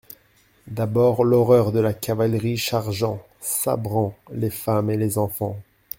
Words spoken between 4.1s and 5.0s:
les femmes et